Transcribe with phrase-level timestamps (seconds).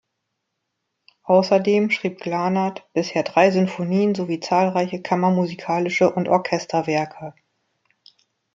[1.25, 7.35] Außerdem schrieb Glanert bisher drei Sinfonien sowie zahlreiche kammermusikalische und Orchesterwerke.